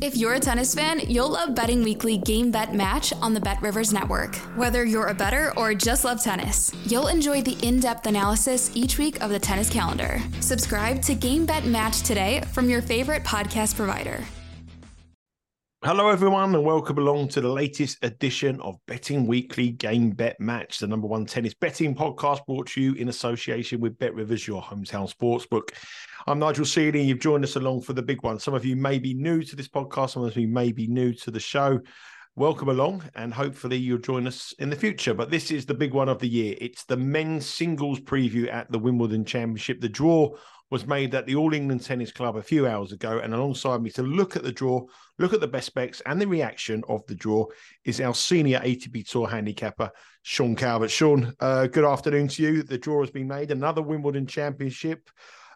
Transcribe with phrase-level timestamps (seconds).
[0.00, 3.60] If you're a tennis fan, you'll love Betting Weekly Game Bet Match on the Bet
[3.60, 4.36] Rivers Network.
[4.54, 8.96] Whether you're a bettor or just love tennis, you'll enjoy the in depth analysis each
[8.96, 10.20] week of the tennis calendar.
[10.38, 14.22] Subscribe to Game Bet Match today from your favorite podcast provider.
[15.84, 20.78] Hello, everyone, and welcome along to the latest edition of Betting Weekly Game Bet Match,
[20.78, 24.62] the number one tennis betting podcast brought to you in association with Bet Rivers, your
[24.62, 25.70] hometown sportsbook.
[26.26, 27.02] I'm Nigel Seeley.
[27.02, 28.40] You've joined us along for the big one.
[28.40, 31.14] Some of you may be new to this podcast, some of you may be new
[31.14, 31.80] to the show.
[32.34, 35.14] Welcome along, and hopefully you'll join us in the future.
[35.14, 36.56] But this is the big one of the year.
[36.60, 39.80] It's the men's singles preview at the Wimbledon Championship.
[39.80, 40.34] The draw
[40.70, 43.90] was made at the All England Tennis Club a few hours ago, and alongside me
[43.90, 44.84] to look at the draw,
[45.18, 47.46] look at the best specs, and the reaction of the draw
[47.84, 49.90] is our senior ATP Tour handicapper,
[50.22, 50.90] Sean Calvert.
[50.90, 52.62] Sean, uh, good afternoon to you.
[52.64, 53.52] The draw has been made.
[53.52, 55.08] Another Wimbledon Championship.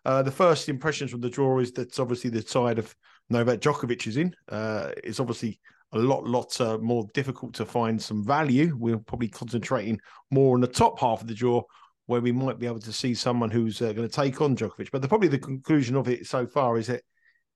[0.04, 2.94] Uh, the first impressions from the draw is that obviously the side of
[3.30, 4.34] Novak Djokovic is in.
[4.48, 5.60] Uh, it's obviously
[5.92, 8.76] a lot, lot uh, more difficult to find some value.
[8.78, 11.62] We're probably concentrating more on the top half of the draw,
[12.06, 14.90] where we might be able to see someone who's uh, going to take on Djokovic.
[14.90, 17.02] But the, probably the conclusion of it so far is that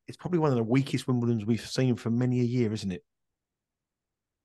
[0.06, 3.02] it's probably one of the weakest Wimbledons we've seen for many a year, isn't it?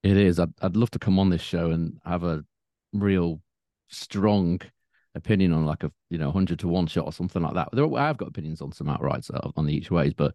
[0.03, 0.39] It is.
[0.39, 2.43] I'd, I'd love to come on this show and have a
[2.93, 3.41] real
[3.89, 4.59] strong
[5.15, 7.69] opinion on like a you know hundred to one shot or something like that.
[7.73, 10.33] There, I've got opinions on some outrights on the each ways, but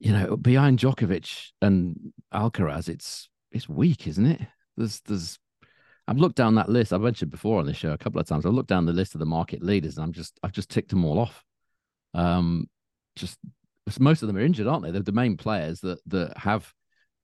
[0.00, 4.40] you know behind Djokovic and Alcaraz, it's it's weak, isn't it?
[4.76, 5.38] There's there's
[6.06, 6.92] I've looked down that list.
[6.92, 8.44] I've mentioned before on the show a couple of times.
[8.44, 10.90] I've looked down the list of the market leaders, and I'm just I've just ticked
[10.90, 11.42] them all off.
[12.12, 12.68] Um,
[13.16, 13.38] just
[13.98, 14.90] most of them are injured, aren't they?
[14.90, 16.72] They're the main players that that have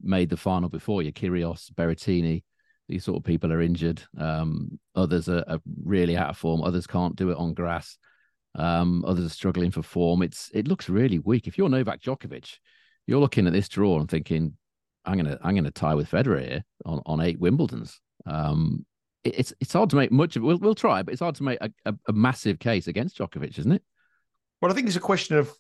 [0.01, 1.13] made the final before you.
[1.13, 2.43] Kyrgios, Berrettini,
[2.91, 4.03] these sort of people are injured.
[4.19, 6.63] Um, others are, are, really out of form.
[6.63, 7.97] Others can't do it on grass.
[8.57, 10.23] Um, others are struggling for form.
[10.23, 11.47] It's it looks really weak.
[11.47, 12.59] If you're Novak Djokovic,
[13.07, 14.57] you're looking at this draw and thinking,
[15.05, 17.95] I'm gonna I'm gonna tie with Federer here on, on eight Wimbledons.
[18.27, 18.85] Um,
[19.23, 20.47] it, it's it's hard to make much of it.
[20.47, 23.57] We'll we'll try, but it's hard to make a, a, a massive case against Djokovic,
[23.57, 23.85] isn't it?
[24.61, 25.55] Well, I think it's a question of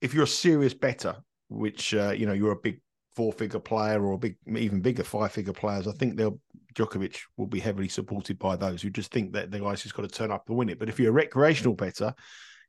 [0.00, 1.16] if you're a serious bettor,
[1.50, 2.80] which uh, you know you're a big
[3.14, 6.38] four figure player or a big, even bigger five figure players, I think they'll
[6.74, 10.02] Djokovic will be heavily supported by those who just think that the guy's just got
[10.02, 10.78] to turn up and win it.
[10.78, 12.14] But if you're a recreational bettor,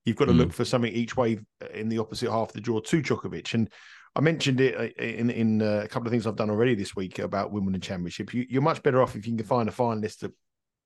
[0.05, 0.38] you've got to mm.
[0.38, 1.39] look for something each way
[1.73, 3.53] in the opposite half of the draw to Djokovic.
[3.55, 3.69] And
[4.16, 6.95] I mentioned it uh, in in uh, a couple of things I've done already this
[6.95, 8.34] week about Wimbledon Championship.
[8.34, 10.34] You, are much better off if you can find a finalist that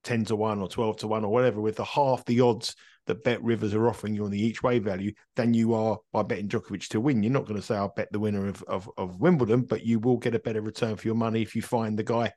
[0.04, 2.76] 10 to 1 or 12 to 1 or whatever with the half the odds
[3.08, 6.22] that bet rivers are offering you on the each way value than you are by
[6.22, 7.24] betting Djokovic to win.
[7.24, 10.00] You're not going to say I'll bet the winner of, of, of Wimbledon, but you
[10.00, 12.32] will get a better return for your money if you find the guy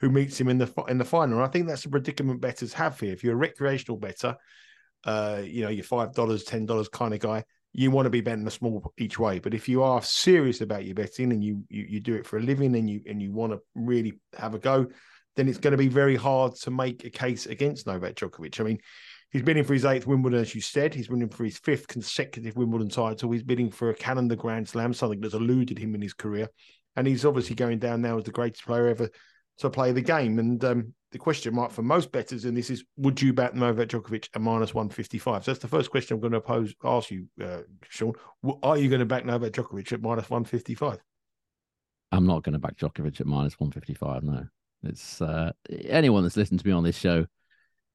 [0.00, 1.36] who meets him in the in the final.
[1.36, 3.12] And I think that's the predicament bettors have here.
[3.12, 4.36] If you're a recreational bettor,
[5.04, 8.20] uh, you know, your five dollars, ten dollars kind of guy, you want to be
[8.22, 9.38] betting a small each way.
[9.38, 12.38] But if you are serious about your betting and you, you you do it for
[12.38, 14.86] a living and you and you want to really have a go,
[15.36, 18.60] then it's going to be very hard to make a case against Novak Djokovic.
[18.60, 18.78] I mean,
[19.36, 20.94] He's bidding for his eighth Wimbledon, as you said.
[20.94, 23.32] He's bidding for his fifth consecutive Wimbledon title.
[23.32, 26.48] He's bidding for a calendar Grand Slam, something that's eluded him in his career.
[26.94, 29.10] And he's obviously going down now as the greatest player ever
[29.58, 30.38] to play the game.
[30.38, 33.88] And um, the question mark for most bettors in this is: Would you bet Novak
[33.88, 35.44] Djokovic at minus one fifty five?
[35.44, 38.12] So that's the first question I'm going to pose, ask you, uh, Sean.
[38.62, 40.98] Are you going to back Novak Djokovic at minus one fifty five?
[42.12, 44.22] I'm not going to back Djokovic at minus one fifty five.
[44.22, 44.46] No,
[44.88, 45.52] it's uh,
[45.88, 47.26] anyone that's listened to me on this show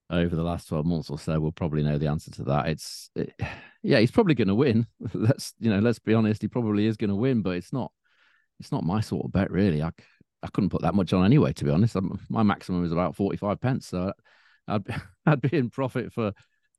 [0.10, 2.68] over the last 12 months or so will probably know the answer to that.
[2.68, 3.34] It's it,
[3.84, 4.86] yeah, he's probably going to win.
[5.14, 7.92] let's you know, let's be honest, he probably is going to win, but it's not
[8.60, 9.82] it's not my sort of bet really.
[9.82, 9.92] I
[10.44, 11.96] I couldn't put that much on anyway, to be honest.
[11.96, 14.12] I'm, my maximum is about 45 pence, so
[14.68, 14.84] I'd
[15.26, 16.34] I'd be in profit for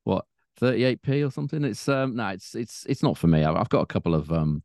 [0.05, 0.25] what
[0.61, 1.65] 38p or something.
[1.65, 3.45] It's um no, it's it's it's not for me.
[3.45, 4.63] I've, I've got a couple of um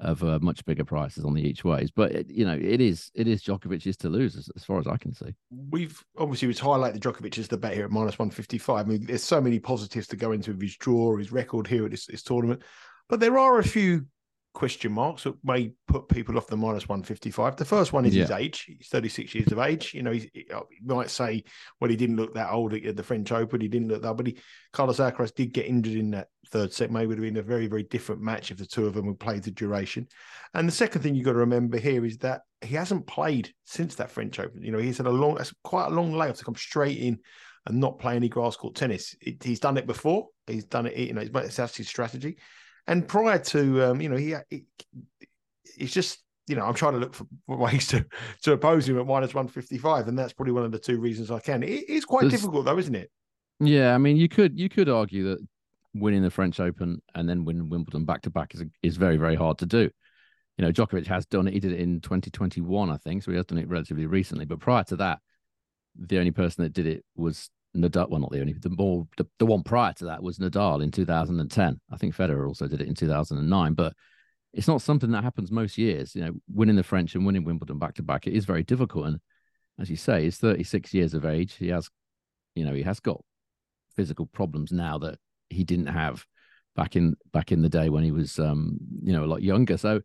[0.00, 1.90] of uh, much bigger prices on the each ways.
[1.90, 4.86] But it, you know, it is it is Djokovic's to lose as, as, far as
[4.86, 5.34] I can see.
[5.70, 8.86] We've obviously we've highlighted Djokovic as the bet here at minus one fifty five.
[8.86, 11.90] I mean, there's so many positives to go into his draw, his record here at
[11.90, 12.62] this, this, tournament,
[13.08, 14.06] but there are a few
[14.54, 17.56] question marks that may put people off the minus 155.
[17.56, 18.22] The first one is yeah.
[18.22, 18.64] his age.
[18.66, 19.94] He's 36 years of age.
[19.94, 21.44] You know, uh, he might say,
[21.80, 23.60] well, he didn't look that old at the French Open.
[23.60, 24.38] He didn't look that, but he,
[24.72, 26.90] Carlos Alcaraz did get injured in that third set.
[26.90, 29.06] Maybe it would have been a very, very different match if the two of them
[29.06, 30.08] had played the duration.
[30.54, 33.94] And the second thing you've got to remember here is that he hasn't played since
[33.96, 34.62] that French Open.
[34.62, 37.18] You know, he's had a long, that's quite a long layoff to come straight in
[37.66, 39.14] and not play any grass court tennis.
[39.20, 40.28] It, he's done it before.
[40.46, 42.38] He's done it, you know, it's, that's his strategy.
[42.88, 44.64] And prior to, um, you know, he, he
[45.78, 46.18] it's just
[46.48, 48.04] you know, I'm trying to look for ways to
[48.42, 51.40] to oppose him at minus 155, and that's probably one of the two reasons I
[51.40, 51.62] can.
[51.62, 53.10] It is quite There's, difficult, though, isn't it?
[53.60, 55.46] Yeah, I mean, you could you could argue that
[55.94, 59.36] winning the French Open and then winning Wimbledon back to back is is very very
[59.36, 59.90] hard to do.
[60.56, 61.54] You know, Djokovic has done it.
[61.54, 64.44] He did it in 2021, I think, so he has done it relatively recently.
[64.44, 65.20] But prior to that,
[65.96, 69.26] the only person that did it was Nadal, well, not the only, the more the,
[69.38, 71.80] the one prior to that was Nadal in 2010.
[71.90, 73.94] I think Federer also did it in 2009, but
[74.52, 76.14] it's not something that happens most years.
[76.14, 79.06] You know, winning the French and winning Wimbledon back to back, it is very difficult.
[79.06, 79.20] And
[79.78, 81.54] as you say, he's 36 years of age.
[81.54, 81.88] He has,
[82.54, 83.22] you know, he has got
[83.94, 86.24] physical problems now that he didn't have
[86.76, 89.76] back in back in the day when he was, um, you know, a lot younger.
[89.76, 90.00] So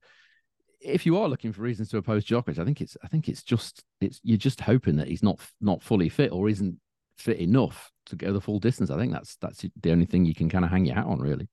[0.83, 3.43] if you are looking for reasons to oppose Djokovic, I think it's I think it's
[3.43, 6.77] just it's you're just hoping that he's not not fully fit or isn't
[7.18, 8.89] fit enough to go the full distance.
[8.89, 11.19] I think that's that's the only thing you can kind of hang your hat on,
[11.19, 11.48] really.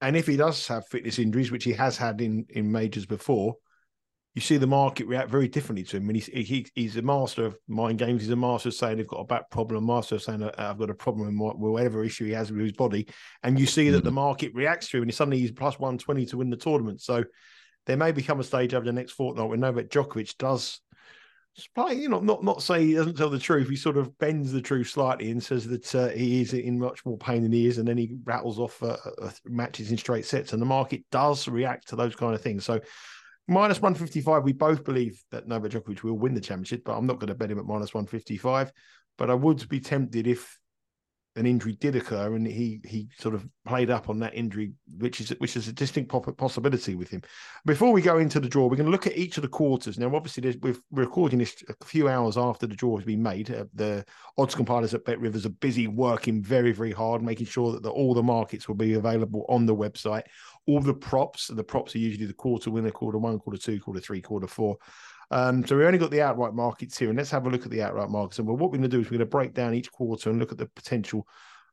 [0.00, 3.56] And if he does have fitness injuries, which he has had in in majors before,
[4.34, 6.08] you see the market react very differently to him.
[6.08, 8.22] And he's he, he's a master of mind games.
[8.22, 10.78] He's a master of saying they've got a back problem, a master of saying I've
[10.78, 13.08] got a problem with whatever issue he has with his body.
[13.42, 14.04] And you see that mm.
[14.04, 17.00] the market reacts to him, and suddenly he's plus one twenty to win the tournament.
[17.00, 17.24] So
[17.86, 20.80] there may become a stage over the next fortnight when Novak Djokovic does
[21.90, 23.68] you know, not not say he doesn't tell the truth.
[23.68, 27.04] He sort of bends the truth slightly and says that uh, he is in much
[27.04, 30.24] more pain than he is, and then he rattles off uh, uh, matches in straight
[30.24, 32.64] sets, and the market does react to those kind of things.
[32.64, 32.80] So.
[33.50, 37.18] Minus 155, we both believe that Novak Djokovic will win the championship, but I'm not
[37.18, 38.70] going to bet him at minus 155.
[39.16, 40.58] But I would be tempted if
[41.38, 45.20] an injury did occur and he he sort of played up on that injury, which
[45.20, 47.22] is which is a distinct possibility with him.
[47.64, 49.98] Before we go into the draw, we're going to look at each of the quarters.
[49.98, 53.50] Now, obviously, we're recording this a few hours after the draw has been made.
[53.50, 54.04] Uh, the
[54.36, 57.90] odds compilers at Bet Rivers are busy working very very hard, making sure that the,
[57.90, 60.24] all the markets will be available on the website.
[60.66, 64.00] All the props, the props are usually the quarter winner, quarter one, quarter two, quarter
[64.00, 64.76] three, quarter four.
[65.30, 67.70] Um, so we only got the outright markets here, and let's have a look at
[67.70, 68.38] the outright markets.
[68.38, 70.38] And what we're going to do is we're going to break down each quarter and
[70.38, 71.26] look at the potential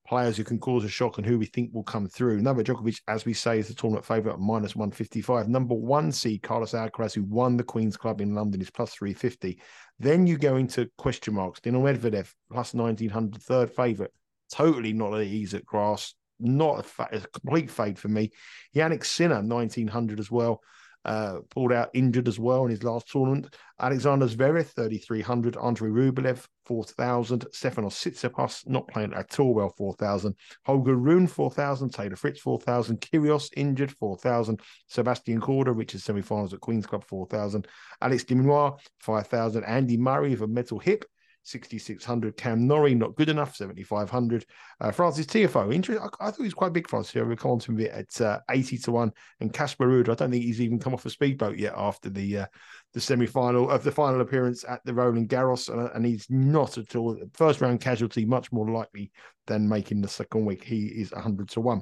[0.07, 2.41] players who can cause a shock and who we think will come through.
[2.41, 5.47] Novak Djokovic, as we say, is the tournament favourite at minus 155.
[5.47, 9.59] Number one seed, Carlos Alcaraz, who won the Queen's Club in London, is plus 350.
[9.99, 11.61] Then you go into question marks.
[11.61, 14.11] Daniil Medvedev, plus 1900, third favourite.
[14.51, 16.13] Totally not at ease at grass.
[16.39, 18.31] Not a, fa- a complete fade for me.
[18.75, 20.61] Jannik Sinner, 1900 as well
[21.05, 23.55] uh, pulled out injured as well in his last tournament.
[23.79, 25.55] Alexander Zverev, 3,300.
[25.57, 27.45] Andrei Rublev, 4,000.
[27.53, 30.35] Stefanos Tsitsipas, not playing at all well, 4,000.
[30.65, 31.89] Holger Rune, 4,000.
[31.89, 32.99] Taylor Fritz, 4,000.
[33.01, 34.59] Kyrgios, injured, 4,000.
[34.87, 37.67] Sebastian Korda, reaches semi-finals at Queen's Club, 4,000.
[38.01, 39.63] Alex de Minaur, 5,000.
[39.63, 41.05] Andy Murray with a metal hip,
[41.45, 42.35] 6,600.
[42.37, 44.45] Cam Norrie, not good enough, 7,500.
[44.81, 46.03] Uh, Frances Tiafoe, interesting.
[46.03, 47.15] I, I, thought he was quite big, Francis.
[47.15, 49.11] We'll come on to him a bit at uh, 80 to 1.
[49.39, 52.39] And Casper Ruud, I don't think he's even come off a speedboat yet after the
[52.39, 52.45] uh,
[52.93, 55.69] the semi final of the final appearance at the Roland Garros.
[55.69, 59.11] Uh, and he's not at all first round casualty, much more likely
[59.47, 60.63] than making the second week.
[60.63, 61.81] He is 100 to 1.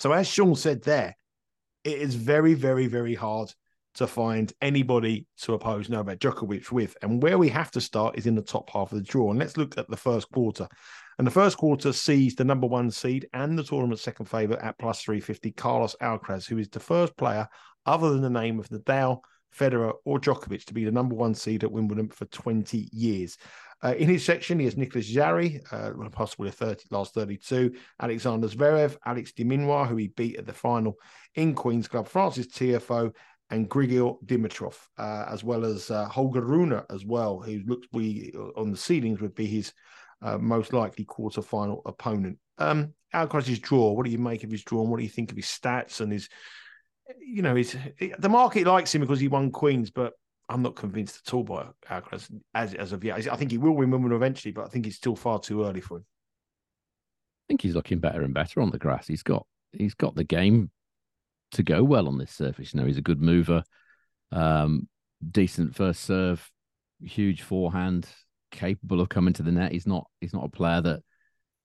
[0.00, 1.16] So, as Sean said there,
[1.84, 3.52] it is very, very, very hard
[3.94, 6.96] to find anybody to oppose Novak Djokovic with.
[7.02, 9.30] And where we have to start is in the top half of the draw.
[9.30, 10.66] And let's look at the first quarter.
[11.18, 14.78] And the first quarter sees the number one seed and the tournament second favourite at
[14.78, 17.46] plus 350, Carlos Alcaraz, who is the first player
[17.84, 19.20] other than the name of Nadal,
[19.56, 23.36] Federer, or Djokovic to be the number one seed at Wimbledon for 20 years.
[23.84, 28.46] Uh, in his section, he has Nicolas Jarry, uh, possibly a 30, last 32, Alexander
[28.46, 30.94] Zverev, Alex de who he beat at the final
[31.34, 33.12] in Queen's Club, Frances Tiafoe,
[33.52, 38.32] and Grigor Dimitrov, uh, as well as uh, Holger Rune as well, who looks we
[38.56, 39.74] on the seedings would be his
[40.22, 42.38] uh, most likely quarter-final opponent.
[42.56, 43.92] Um, Alcaraz's draw.
[43.92, 44.80] What do you make of his draw?
[44.80, 46.30] And what do you think of his stats and his?
[47.20, 47.76] You know, his
[48.18, 50.14] the market likes him because he won Queens, but
[50.48, 53.28] I'm not convinced at all by Alcaraz as as of yet.
[53.28, 55.82] I think he will win Wimbledon eventually, but I think it's still far too early
[55.82, 56.06] for him.
[56.06, 59.06] I think he's looking better and better on the grass.
[59.06, 60.70] He's got he's got the game
[61.52, 62.72] to go well on this surface.
[62.72, 63.62] You know, he's a good mover,
[64.30, 64.88] um,
[65.30, 66.50] decent first serve,
[67.02, 68.08] huge forehand,
[68.50, 69.72] capable of coming to the net.
[69.72, 71.00] He's not he's not a player that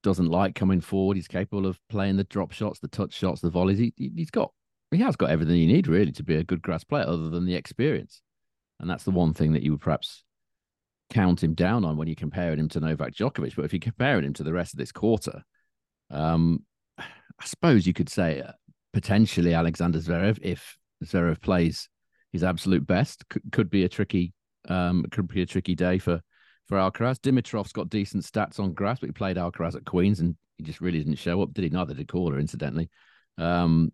[0.02, 1.16] doesn't like coming forward.
[1.16, 3.78] He's capable of playing the drop shots, the touch shots, the volleys.
[3.78, 4.52] He, he's got
[4.90, 7.46] he has got everything you need really to be a good grass player, other than
[7.46, 8.22] the experience,
[8.80, 10.24] and that's the one thing that you would perhaps
[11.10, 13.56] count him down on when you're comparing him to Novak Djokovic.
[13.56, 15.42] But if you're comparing him to the rest of this quarter,
[16.10, 16.64] um,
[16.98, 18.52] I suppose you could say uh,
[18.92, 21.88] potentially Alexander Zverev, if Zverev plays
[22.32, 24.32] his absolute best, could, could be a tricky
[24.68, 26.20] um, could be a tricky day for
[26.66, 27.18] for Alcaraz.
[27.18, 30.80] Dimitrov's got decent stats on grass, but he played Alcaraz at Queens and he just
[30.80, 31.70] really didn't show up, did he?
[31.70, 32.90] Neither did Korda, incidentally.
[33.38, 33.92] Um,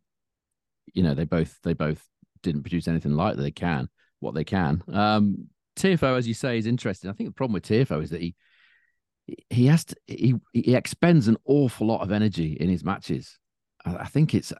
[0.93, 2.05] you know, they both they both
[2.43, 3.89] didn't produce anything like they can,
[4.21, 4.83] what they can.
[4.93, 7.11] Um, Tiafoe, as you say, is interesting.
[7.11, 8.35] I think the problem with Tiafoe is that he
[9.49, 13.39] he has to he he expends an awful lot of energy in his matches.
[13.85, 14.53] I, I think it's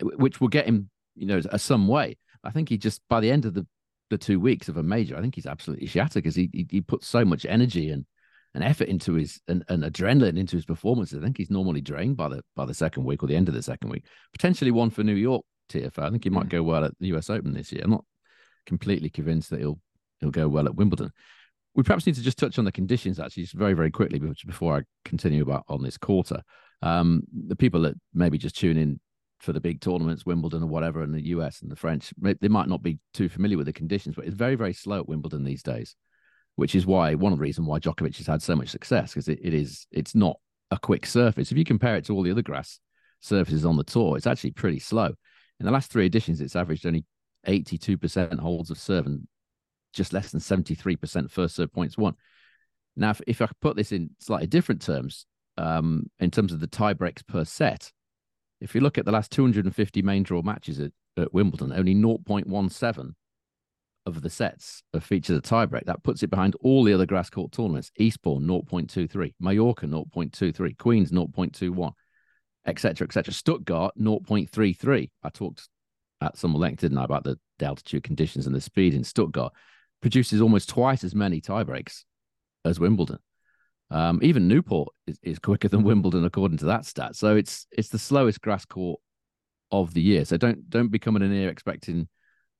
[0.00, 2.16] which will get him, you know, a some way.
[2.42, 3.66] I think he just by the end of the
[4.10, 6.80] the two weeks of a major, I think he's absolutely shattered because he, he, he
[6.80, 8.04] puts so much energy and
[8.54, 11.18] and effort into his and, and adrenaline into his performances.
[11.18, 13.54] I think he's normally drained by the by the second week or the end of
[13.54, 14.04] the second week.
[14.32, 16.04] Potentially one for New York Tiafoe.
[16.04, 17.82] I think he might go well at the US Open this year.
[17.84, 18.04] I'm not
[18.66, 19.80] completely convinced that he'll
[20.20, 21.10] he'll go well at Wimbledon.
[21.74, 24.76] We perhaps need to just touch on the conditions actually, just very very quickly, before
[24.76, 26.42] I continue about on this quarter.
[26.82, 29.00] Um, the people that maybe just tune in
[29.44, 32.68] for the big tournaments, Wimbledon or whatever, in the US and the French, they might
[32.68, 35.62] not be too familiar with the conditions, but it's very, very slow at Wimbledon these
[35.62, 35.94] days,
[36.56, 39.28] which is why one of the reasons why Djokovic has had so much success because
[39.28, 40.38] it, it is it's not
[40.70, 41.52] a quick surface.
[41.52, 42.80] If you compare it to all the other grass
[43.20, 45.14] surfaces on the tour, it's actually pretty slow.
[45.60, 47.04] In the last three editions, it's averaged only
[47.46, 49.28] 82% holds of serve and
[49.92, 52.14] just less than 73% first serve points won.
[52.96, 56.66] Now, if, if I put this in slightly different terms, um, in terms of the
[56.66, 57.92] tie breaks per set,
[58.60, 63.14] if you look at the last 250 main draw matches at, at Wimbledon, only 0.17
[64.06, 65.86] of the sets have featured a tiebreak.
[65.86, 67.90] That puts it behind all the other grass court tournaments.
[67.96, 71.92] Eastbourne 0.23, Mallorca 0.23, Queens 0.21,
[72.66, 73.32] etc., etc.
[73.32, 75.10] Stuttgart 0.33.
[75.22, 75.68] I talked
[76.20, 79.52] at some length, didn't I, about the, the altitude conditions and the speed in Stuttgart.
[80.02, 82.04] Produces almost twice as many tiebreaks
[82.64, 83.18] as Wimbledon.
[83.94, 87.14] Um, even Newport is, is quicker than Wimbledon according to that stat.
[87.14, 89.00] So it's it's the slowest grass court
[89.70, 90.24] of the year.
[90.24, 92.08] So don't don't be coming in here expecting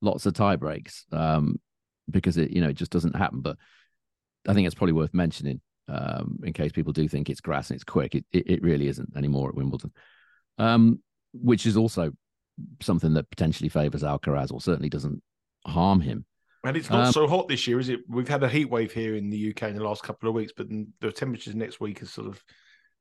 [0.01, 1.59] lots of tie breaks um,
[2.09, 3.41] because it you know it just doesn't happen.
[3.41, 3.57] But
[4.47, 7.75] I think it's probably worth mentioning um, in case people do think it's grass and
[7.75, 8.15] it's quick.
[8.15, 9.91] It it, it really isn't anymore at Wimbledon,
[10.57, 11.01] um,
[11.33, 12.13] which is also
[12.81, 15.21] something that potentially favours Alcaraz or certainly doesn't
[15.67, 16.25] harm him.
[16.65, 17.99] And it's not um, so hot this year, is it?
[18.07, 20.51] We've had a heat wave here in the UK in the last couple of weeks,
[20.55, 20.67] but
[20.99, 22.43] the temperatures next week is sort of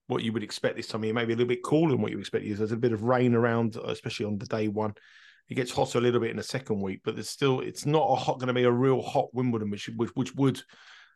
[0.06, 2.12] what you would expect this time of year, maybe a little bit cooler than what
[2.12, 2.44] you expect.
[2.46, 4.94] There's a bit of rain around, especially on the day one.
[5.48, 8.06] It gets hotter a little bit in the second week, but there's still it's not
[8.10, 10.60] a hot going to be a real hot Wimbledon, which, which which would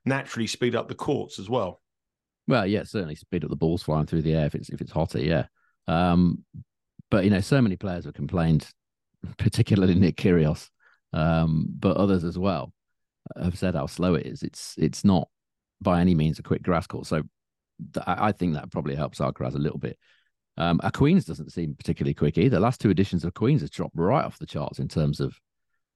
[0.05, 1.81] naturally speed up the courts as well.
[2.47, 4.93] Well, yeah, certainly speed up the balls flying through the air if it's if it's
[4.93, 5.47] hotter, yeah.
[5.87, 6.45] Um,
[7.11, 8.69] but you know, so many players have complained,
[9.39, 10.69] particularly Nick Kyrgios,
[11.13, 12.73] um, but others as well
[13.41, 14.43] have said how slow it is.
[14.43, 15.29] It's it's not
[15.81, 17.07] by any means a quick grass court.
[17.07, 17.23] So
[17.95, 19.99] th- I think that probably helps Alcaraz a little bit.
[20.57, 22.59] Um, a Queens doesn't seem particularly quick either.
[22.59, 25.39] Last two editions of Queens has dropped right off the charts in terms of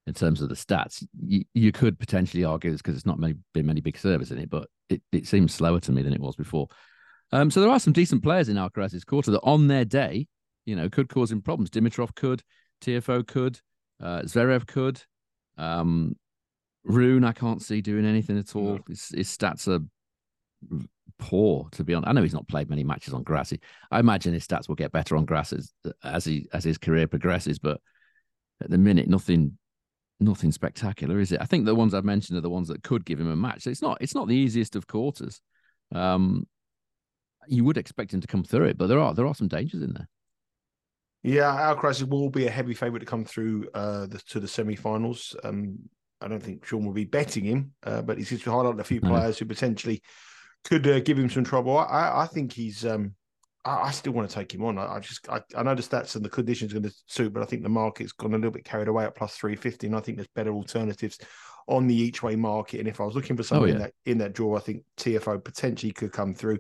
[0.07, 1.05] in terms of the stats.
[1.21, 4.39] You, you could potentially argue it's because it's not many, been many big servers in
[4.39, 6.69] it, but it, it seems slower to me than it was before.
[7.31, 10.27] Um, so there are some decent players in Alcaraz's quarter that on their day,
[10.67, 11.71] you know, could cause him problems.
[11.71, 12.43] Dimitrov could,
[12.83, 13.61] Tiafoe could,
[14.03, 15.03] uh, Zverev could.
[15.57, 16.17] Um,
[16.85, 18.75] Rune, I can't see doing anything at all.
[18.75, 18.79] No.
[18.89, 19.85] His, his, stats are
[21.19, 22.09] poor, to be honest.
[22.09, 23.53] I know he's not played many matches on grass.
[23.91, 27.07] I imagine his stats will get better on grass as, as he as his career
[27.07, 27.81] progresses, but
[28.61, 29.57] at the minute, nothing
[30.19, 31.41] nothing spectacular, is it?
[31.41, 33.67] I think the ones I've mentioned are the ones that could give him a match.
[33.67, 35.41] it's not it's not the easiest of quarters.
[35.95, 36.47] Um,
[37.49, 39.83] you would expect him to come through it, but there are there are some dangers
[39.83, 40.09] in there.
[41.23, 45.37] Yeah, Alcaraz will be a heavy favourite to come through uh, the, to the semi-finals.
[45.45, 45.79] Um,
[46.21, 49.01] I don't think Sean will be betting him, uh, but he's just highlighted a few
[49.01, 50.03] players who potentially
[50.65, 51.79] could uh, give him some trouble.
[51.79, 52.85] I, I think he's.
[52.85, 53.15] Um,
[53.65, 54.79] I, I, still want to take him on.
[54.79, 57.33] I, I just I, I, know the stats and the conditions are going to suit,
[57.33, 59.87] but I think the market's gone a little bit carried away at plus three fifty,
[59.87, 61.19] and I think there's better alternatives
[61.69, 62.81] on the each way market.
[62.81, 63.75] And if I was looking for something oh, yeah.
[63.75, 66.59] in that in that draw, I think Tiafoe potentially could come through.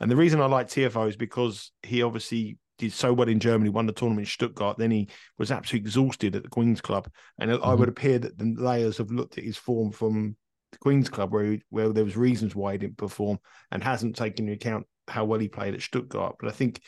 [0.00, 3.70] And the reason I like Tiafoe is because he obviously did so well in Germany,
[3.70, 4.78] won the tournament in Stuttgart.
[4.78, 7.64] Then he was absolutely exhausted at the Queen's Club, and mm-hmm.
[7.64, 10.36] I would appear that the layers have looked at his form from
[10.72, 13.38] the Queen's Club, where he, where there was reasons why he didn't perform,
[13.70, 16.36] and hasn't taken into account how well he played at Stuttgart.
[16.40, 16.80] But I think.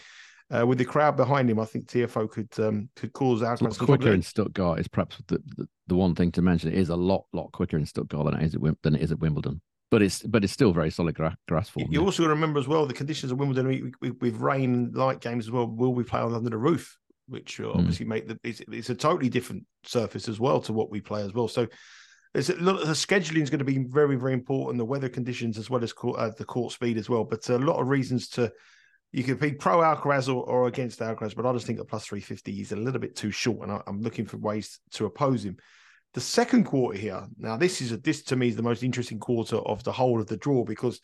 [0.49, 3.81] Uh, with the crowd behind him, I think Tiafoe could um, could cause Alcaraz.
[3.81, 6.71] quicker in Stuttgart is perhaps the, the, the, one thing to mention.
[6.71, 9.11] It is a lot lot quicker in Stuttgart than it is at, than it is
[9.11, 11.87] at Wimbledon but it's but it's still very solid gra- grass form.
[11.90, 12.07] You yeah.
[12.07, 15.47] also got to remember as well the conditions of Wimbledon with rain and light games
[15.47, 15.66] as well.
[15.66, 17.75] Will we play under the roof which mm.
[17.75, 21.23] obviously make the it's, it's, a totally different surface as well to what we play
[21.23, 21.49] as well.
[21.49, 21.66] So
[22.35, 25.83] lot the scheduling is going to be very very important, the weather conditions as well
[25.83, 27.25] as court, uh, the court speed as well.
[27.25, 28.52] But a lot of reasons to
[29.12, 32.07] you could be pro Alcaraz or, or against Alcaraz, but I just think a plus
[32.07, 35.45] 350 is a little bit too short, and I, am looking for ways to oppose
[35.45, 35.57] him.
[36.17, 39.19] The second quarter here, now this is a, this to me is the most interesting
[39.19, 41.03] quarter of the whole of the draw because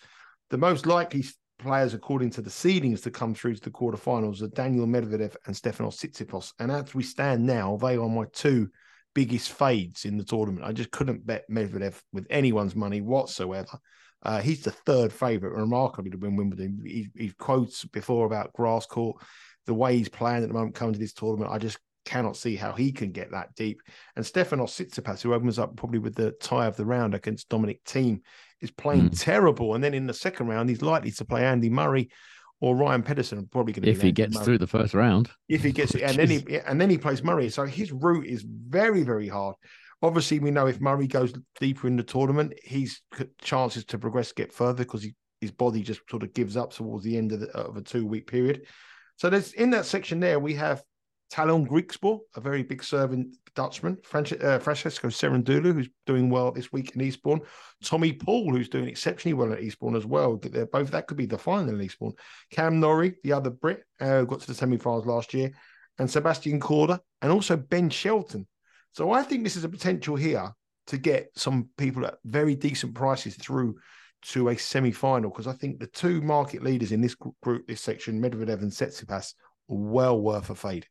[0.49, 1.23] the most likely
[1.59, 5.55] players according to the seedings to come through to the quarterfinals are Daniil Medvedev and
[5.55, 6.55] Stefanos Tsitsipas.
[6.59, 8.71] And as we stand now, they are my two
[9.15, 10.65] biggest fades in the tournament.
[10.65, 13.79] I just couldn't bet Medvedev with anyone's money whatsoever.
[14.23, 16.81] Uh, he's the third favourite, remarkably, to win Wimbledon.
[16.87, 19.23] He, he, quotes before about grass court,
[19.67, 21.53] the way he's playing at the moment coming to this tournament.
[21.53, 23.81] I just cannot see how he can get that deep.
[24.17, 27.85] And Stefanos Tsitsipas, who opens up probably with the tie of the round against Dominic
[27.85, 28.21] Thiem,
[28.61, 29.21] is playing mm.
[29.21, 29.75] terrible.
[29.75, 32.11] And then in the second round, he's likely to play Andy Murray
[32.61, 33.51] or Ryan Peniston.
[33.51, 34.45] Probably going to if he gets Murray.
[34.45, 35.31] through the first round.
[35.49, 37.51] If he gets it, and then he and then he plays Murray.
[37.51, 39.57] So his route is very very hard.
[40.01, 43.01] Obviously, we know if Murray goes deeper in the tournament, his
[43.41, 45.07] chances to progress get further because
[45.41, 48.07] his body just sort of gives up towards the end of, the, of a two
[48.07, 48.63] week period.
[49.17, 50.83] So there's in that section there we have
[51.33, 56.95] Tallon Griekspoor, a very big serving Dutchman, uh, Francisco Cerundolo, who's doing well this week
[56.95, 57.41] in Eastbourne,
[57.83, 60.37] Tommy Paul, who's doing exceptionally well at Eastbourne as well.
[60.37, 62.13] They're both that could be the final in Eastbourne.
[62.51, 65.53] Cam Norrie, the other Brit, uh, got to the semi-finals last year,
[65.99, 68.47] and Sebastian Korda, and also Ben Shelton.
[68.93, 70.53] So I think this is a potential here
[70.89, 73.77] to get some people at very decent prices through
[74.27, 78.21] to a semi-final because I think the two market leaders in this group, this section,
[78.21, 79.33] Medvedev and Tsitsipas,
[79.71, 80.87] are well worth a fade.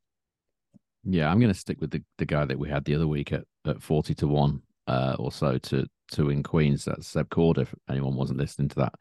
[1.03, 3.31] Yeah, I'm going to stick with the, the guy that we had the other week
[3.31, 6.85] at, at 40 to 1 uh, or so to, to win Queens.
[6.85, 8.93] That's Seb Korda, if anyone wasn't listening to that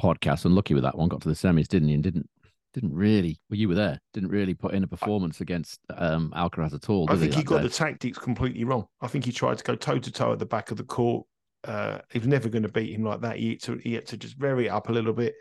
[0.00, 0.44] podcast.
[0.44, 1.94] And lucky with that one, got to the semis, didn't he?
[1.94, 2.28] And didn't
[2.74, 6.74] didn't really, well, you were there, didn't really put in a performance against um, Alcaraz
[6.74, 7.10] at all.
[7.10, 7.62] I think he, he got day?
[7.64, 8.86] the tactics completely wrong.
[9.00, 11.26] I think he tried to go toe to toe at the back of the court.
[11.64, 13.36] Uh, he was never going to beat him like that.
[13.36, 15.34] He had, to, he had to just vary it up a little bit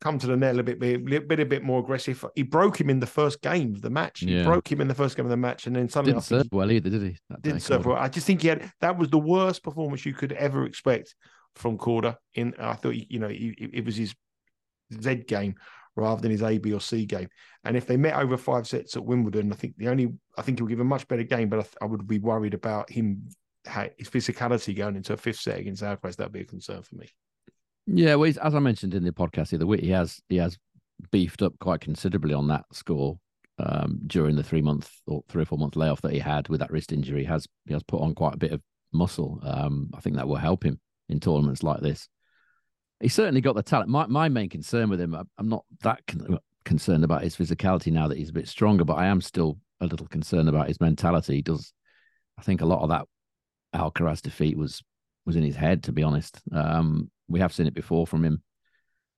[0.00, 2.24] come to the net a bit, a bit, a bit more aggressive.
[2.34, 4.20] He broke him in the first game of the match.
[4.20, 4.44] He yeah.
[4.44, 6.70] broke him in the first game of the match, and then suddenly didn't serve well
[6.70, 7.16] either, did he?
[7.40, 7.96] Didn't serve well.
[7.96, 11.14] I just think he had that was the worst performance you could ever expect
[11.56, 12.16] from Korda.
[12.34, 14.14] In I thought you know it was his
[15.00, 15.54] Z game
[15.96, 17.28] rather than his A, B, or C game.
[17.64, 20.58] And if they met over five sets at Wimbledon, I think the only I think
[20.58, 23.28] he'll give a much better game, but I, I would be worried about him
[23.96, 26.16] his physicality going into a fifth set against Alcaraz.
[26.16, 27.08] That'd be a concern for me.
[27.86, 30.58] Yeah, well, as I mentioned in the podcast the other week, he has he has
[31.10, 33.18] beefed up quite considerably on that score
[33.58, 36.60] um, during the three month or three or four month layoff that he had with
[36.60, 37.20] that wrist injury.
[37.20, 39.40] He has he has put on quite a bit of muscle.
[39.42, 42.08] Um, I think that will help him in tournaments like this.
[43.00, 43.90] He certainly got the talent.
[43.90, 48.08] My my main concern with him, I'm not that con- concerned about his physicality now
[48.08, 51.36] that he's a bit stronger, but I am still a little concerned about his mentality.
[51.36, 51.72] He does,
[52.38, 53.06] I think, a lot of that
[53.74, 54.82] Alcaraz defeat was
[55.26, 56.40] was in his head, to be honest.
[56.52, 58.42] Um, we have seen it before from him.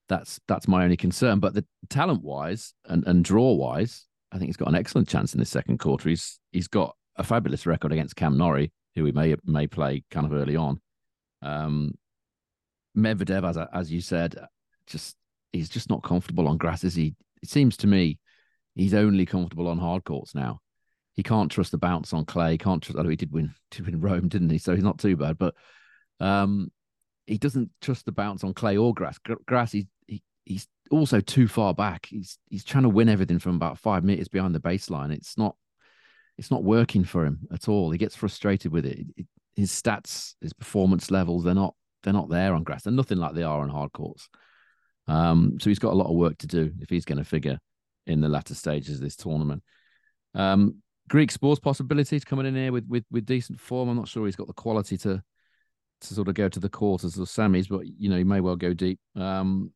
[0.09, 1.41] That's that's my only concern.
[1.41, 5.35] But the talent wise and, and draw wise, I think he's got an excellent chance
[5.35, 6.09] in this second quarter.
[6.09, 10.27] He's he's got a fabulous record against Cam Norrie, who we may may play kind
[10.27, 10.81] of early on.
[11.43, 11.93] Um,
[12.97, 14.37] Medvedev, as as you said,
[14.87, 15.17] just
[15.53, 16.85] he's just not comfortable on grass.
[16.85, 17.15] Is he?
[17.43, 18.19] It seems to me
[18.75, 20.61] he's only comfortable on hard courts now.
[21.15, 22.59] He can't trust the bounce on clay.
[22.59, 22.99] Can't trust.
[22.99, 24.59] Oh, he did win, did win Rome, didn't he?
[24.59, 25.39] So he's not too bad.
[25.39, 25.55] But
[26.21, 26.71] um,
[27.27, 29.19] he doesn't trust the bounce on clay or grass.
[29.47, 32.07] Grass, he, he he's also too far back.
[32.07, 35.13] He's he's trying to win everything from about five meters behind the baseline.
[35.13, 35.57] It's not
[36.39, 37.91] it's not working for him at all.
[37.91, 39.07] He gets frustrated with it.
[39.55, 42.83] His stats, his performance levels, they're not they're not there on grass.
[42.85, 44.29] They're nothing like they are on hard courts.
[45.09, 47.59] Um, so he's got a lot of work to do if he's going to figure
[48.07, 49.63] in the latter stages of this tournament.
[50.35, 50.83] Um,
[51.31, 53.89] sports possibilities coming in here with with with decent form.
[53.89, 55.23] I'm not sure he's got the quality to
[56.03, 58.57] to sort of go to the quarters or semis, but you know, he may well
[58.57, 58.99] go deep.
[59.15, 59.73] Um,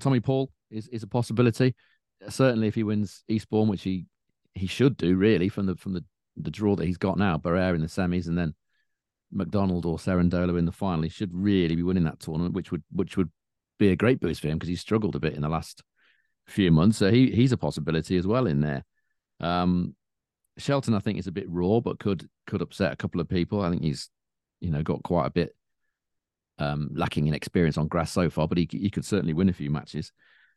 [0.00, 1.74] Tommy Paul is, is a possibility.
[2.28, 4.06] Certainly, if he wins Eastbourne, which he
[4.54, 6.04] he should do, really, from the from the,
[6.36, 8.54] the draw that he's got now, Barrera in the semis, and then
[9.32, 12.82] McDonald or Cerundolo in the final, he should really be winning that tournament, which would
[12.90, 13.30] which would
[13.78, 15.82] be a great boost for him because he's struggled a bit in the last
[16.46, 16.98] few months.
[16.98, 18.84] So he he's a possibility as well in there.
[19.40, 19.94] Um,
[20.58, 23.60] Shelton, I think, is a bit raw, but could could upset a couple of people.
[23.60, 24.08] I think he's
[24.60, 25.54] you know, got quite a bit
[26.58, 29.54] um, lacking in experience on grass so far, but he he could certainly win a
[29.54, 30.12] few matches.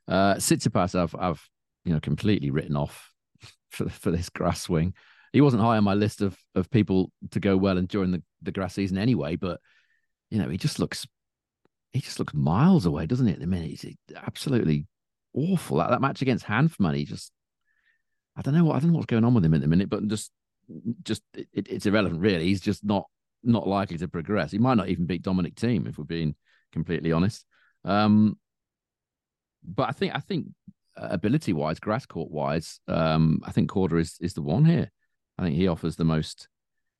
[0.07, 1.43] Uh, Tsitsipas, I've I've
[1.85, 3.11] you know completely written off
[3.69, 4.93] for for this grass swing.
[5.31, 8.23] He wasn't high on my list of of people to go well and during the,
[8.41, 9.59] the grass season anyway, but
[10.29, 11.05] you know he just looks
[11.91, 13.33] he just looks miles away, doesn't he?
[13.33, 13.85] At the minute, he's
[14.15, 14.85] absolutely
[15.33, 15.77] awful.
[15.77, 17.31] That, that match against Hanfmann, he just
[18.35, 19.89] I don't know what I don't know what's going on with him at the minute,
[19.89, 20.31] but just
[21.03, 22.45] just it, it's irrelevant really.
[22.45, 23.05] He's just not
[23.43, 24.51] not likely to progress.
[24.51, 26.35] He might not even beat Dominic Thiem if we're being
[26.71, 27.45] completely honest.
[27.85, 28.37] Um,
[29.63, 30.47] but I think I think
[30.97, 34.91] uh, ability wise, grass court wise, um, I think Korda is is the one here.
[35.37, 36.47] I think he offers the most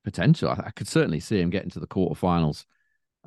[0.04, 0.50] potential.
[0.50, 2.66] I, I could certainly see him getting to the quarterfinals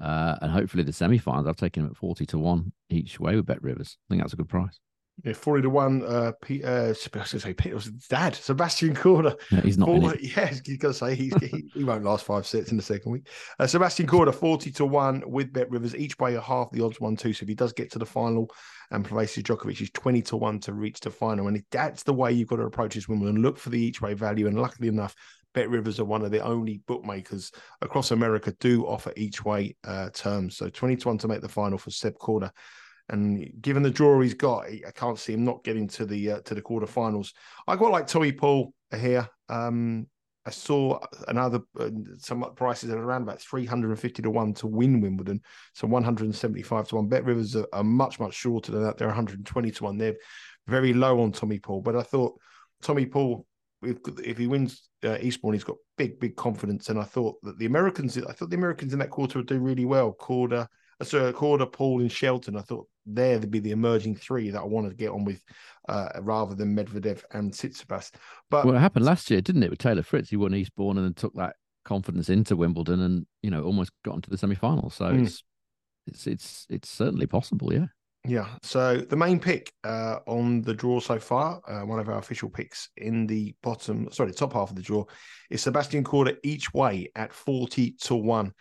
[0.01, 1.47] uh, and hopefully the semi-finals.
[1.47, 3.97] I've taken him at forty to one each way with Bet Rivers.
[3.99, 4.79] I think that's a good price.
[5.25, 6.05] Yeah, forty to one.
[6.05, 9.39] Uh, Pete, uh, I was going to say Peter was dad, Sebastian Korda.
[9.51, 9.87] Yeah, he's not.
[9.87, 12.83] 40, yeah, he's got to say he's, he, he won't last five sets in the
[12.83, 13.29] second week.
[13.59, 17.01] Uh, Sebastian Korda, forty to one with Bet Rivers, each way a half the odds
[17.01, 17.33] one two.
[17.33, 18.51] So if he does get to the final,
[18.91, 22.33] and places Djokovic is twenty to one to reach the final, and that's the way
[22.33, 23.43] you've got to approach this Wimbledon.
[23.43, 25.15] Look for the each way value, and luckily enough,
[25.55, 30.11] Bet Rivers are one of the only bookmakers across America do offer each way uh,
[30.11, 30.57] terms.
[30.57, 32.51] So 20 to 1 to make the final for Seb Korda.
[33.13, 36.41] And given the draw he's got, I can't see him not getting to the uh,
[36.41, 37.33] to the quarterfinals.
[37.69, 39.29] I quite like Tommy Paul here.
[39.51, 40.07] Um,
[40.47, 40.99] I saw
[41.29, 45.41] another uh, some prices at around about 350 to 1 to win Wimbledon,
[45.75, 47.07] so 175 to 1.
[47.07, 48.97] Bet Rivers are, are, much, much shorter than that.
[48.97, 49.99] They're 120 to 1.
[49.99, 50.17] They're
[50.67, 52.35] very low on Tommy Paul, but I thought
[52.81, 53.47] Tommy Paul,
[53.83, 56.89] if, if he wins uh, Eastbourne, he's got big, big confidence.
[56.89, 59.61] And I thought that the Americans, I thought the Americans in that quarter would do
[59.61, 60.17] really well.
[60.19, 60.67] Korda,
[60.99, 62.57] uh, so Korda, Paul, and Shelton.
[62.57, 65.43] I thought there would be the emerging three that I wanted to get on with,
[65.89, 68.11] uh, rather than Medvedev and Tsitsipas.
[68.51, 70.31] But well, it happened last year, didn't it, with Taylor Fritz?
[70.31, 74.17] He won Eastbourne and then took that confidence into Wimbledon, and you know almost got
[74.17, 74.91] into the semi-final.
[74.91, 75.25] So mm.
[75.25, 75.45] it's
[76.07, 77.87] it's it's it's certainly possible, yeah.
[78.25, 78.47] Yeah.
[78.63, 82.49] So the main pick uh, on the draw so far, uh, one of our official
[82.49, 85.05] picks in the bottom, sorry, top half of the draw,
[85.51, 88.53] is Sebastian Korda each way at 40 to 1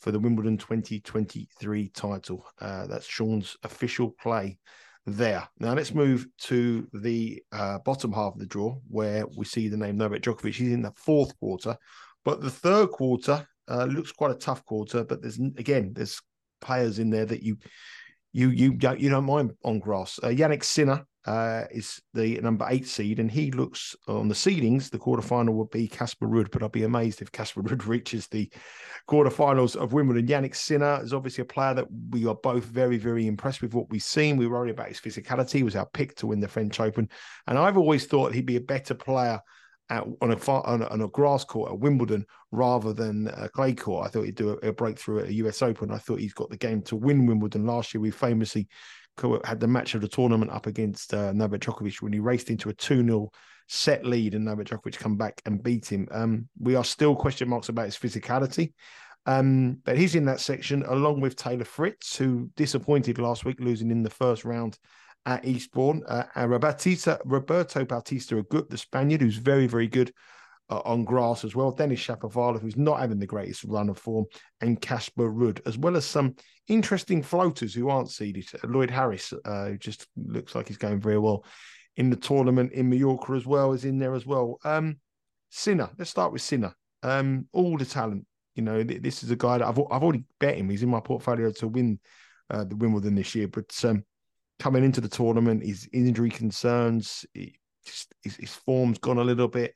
[0.00, 2.44] for the Wimbledon 2023 title.
[2.60, 4.58] Uh, that's Sean's official play
[5.06, 5.48] there.
[5.58, 9.76] Now let's move to the uh, bottom half of the draw where we see the
[9.76, 10.54] name Novak Djokovic.
[10.54, 11.76] He's in the fourth quarter,
[12.24, 15.04] but the third quarter uh, looks quite a tough quarter.
[15.04, 16.20] But there's again, there's
[16.60, 17.58] players in there that you
[18.38, 20.20] you you don't you don't mind on grass.
[20.22, 24.90] Uh, Jannik Sinner uh, is the number eight seed, and he looks on the seedings.
[24.90, 28.48] The quarterfinal would be Casper Ruud, but I'd be amazed if Casper Ruud reaches the
[29.10, 30.28] quarterfinals of Wimbledon.
[30.28, 33.90] Jannik Sinner is obviously a player that we are both very very impressed with what
[33.90, 34.36] we've seen.
[34.36, 35.54] We worry about his physicality.
[35.54, 37.08] He was our pick to win the French Open,
[37.48, 39.40] and I've always thought he'd be a better player
[39.90, 43.74] at, on, a, on, a, on a grass court at Wimbledon rather than a clay
[43.74, 44.06] court.
[44.06, 45.90] I thought he'd do a, a, breakthrough at a US Open.
[45.90, 47.66] I thought he's got the game to win Wimbledon.
[47.66, 48.68] Last year, we famously
[49.44, 52.68] had the match of the tournament up against uh, Novak Djokovic when he raced into
[52.68, 53.30] a 2 0
[53.66, 56.08] set lead and Novak Djokovic come back and beat him.
[56.10, 58.72] Um, we are still question marks about his physicality.
[59.26, 63.90] Um, but he's in that section along with Taylor Fritz, who disappointed last week, losing
[63.90, 64.78] in the first round
[65.28, 66.02] at Eastbourne.
[66.08, 70.10] Uh, and Roberto Bautista Agut, the Spaniard, who's very, very good
[70.70, 71.70] uh, on grass as well.
[71.70, 74.24] Denis Shapovalov, who's not having the greatest run of form,
[74.62, 76.34] and Casper Ruud, as well as some
[76.68, 78.48] interesting floaters who aren't seeded.
[78.64, 81.44] Lloyd Harris, uh, who just looks like he's going very well
[81.98, 84.58] in the tournament in Mallorca as well, is in there as well.
[84.64, 84.96] Um,
[85.50, 86.74] Sinner, let's start with Sinner.
[87.02, 88.24] Um, all the talent.
[88.54, 90.68] You know, this is a guy that I've I've already bet him.
[90.68, 92.00] He's in my portfolio to win
[92.50, 94.02] uh, the Wimbledon this year, but um,
[94.58, 97.24] coming into the tournament, his injury concerns,
[97.84, 99.74] just, his, his, form's gone a little bit,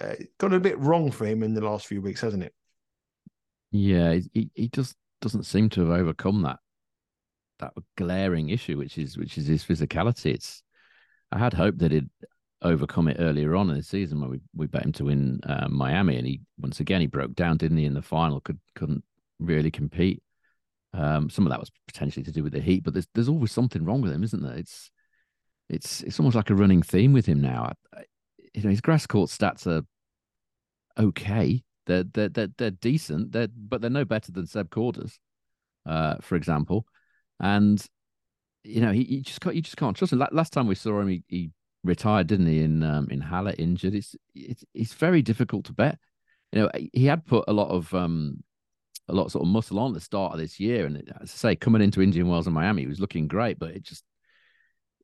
[0.00, 2.54] uh, gone a bit wrong for him in the last few weeks, hasn't it?
[3.72, 6.58] Yeah, he he just doesn't seem to have overcome that
[7.58, 10.34] that glaring issue, which is which is his physicality.
[10.34, 10.62] It's
[11.30, 12.10] I had hoped that he'd
[12.60, 15.68] overcome it earlier on in the season when we, we bet him to win uh,
[15.68, 18.40] Miami, and he once again he broke down, didn't he, in the final?
[18.40, 19.04] Could couldn't
[19.40, 20.22] really compete.
[20.94, 23.52] Um, some of that was potentially to do with the heat, but there's there's always
[23.52, 24.56] something wrong with him, isn't there?
[24.56, 24.90] It's
[25.68, 27.72] it's it's almost like a running theme with him now.
[28.54, 29.82] You know, his grass court stats are
[30.98, 31.62] okay.
[31.86, 33.32] They're they're they're, they're decent.
[33.32, 35.18] They're but they're no better than Seb Korda's,
[35.86, 36.86] uh, for example.
[37.40, 37.84] And
[38.64, 40.22] you know, he, he just can't you just can't trust him.
[40.30, 41.50] Last time we saw him, he, he
[41.84, 42.60] retired, didn't he?
[42.60, 43.94] In um, in Halle, injured.
[43.94, 45.98] It's it's it's very difficult to bet.
[46.52, 48.42] You know, he had put a lot of um
[49.08, 50.86] a lot of sort of muscle on at the start of this year.
[50.86, 53.70] And as I say, coming into Indian Wells and Miami, he was looking great, but
[53.70, 54.04] it just,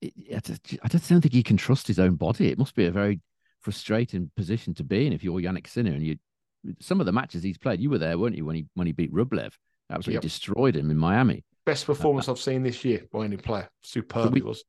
[0.00, 2.48] it, I, just I just don't think he can trust his own body.
[2.48, 3.20] It must be a very
[3.60, 6.16] frustrating position to be in if you're Jannik Sinner and you.
[6.80, 8.44] Some of the matches he's played, you were there, weren't you?
[8.44, 9.52] When he when he beat Rublev,
[9.90, 10.22] absolutely yep.
[10.22, 11.44] destroyed him in Miami.
[11.64, 13.68] Best performance uh, I've seen this year by any player.
[13.82, 14.64] Superb so we, was.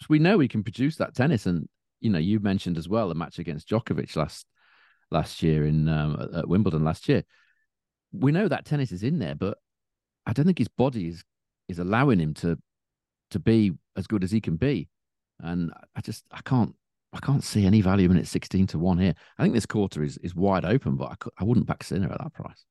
[0.00, 1.68] So we know he can produce that tennis, and
[2.00, 4.46] you know you mentioned as well the match against Djokovic last
[5.10, 7.24] last year in um, at Wimbledon last year
[8.12, 9.58] we know that tennis is in there, but
[10.26, 11.24] I don't think his body is
[11.68, 12.58] is allowing him to
[13.30, 14.88] to be as good as he can be.
[15.40, 16.74] And I just I can't
[17.12, 19.14] I can't see any value in it 16 to 1 here.
[19.38, 22.10] I think this quarter is is wide open, but I, could, I wouldn't back Sinner
[22.10, 22.64] at that price.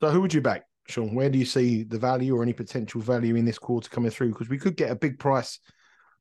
[0.00, 1.14] So who would you back, Sean?
[1.14, 4.28] Where do you see the value or any potential value in this quarter coming through?
[4.28, 5.58] Because we could get a big price